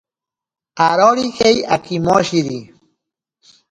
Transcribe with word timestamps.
Arorijei 0.85 1.55
akimoshireri. 1.75 2.59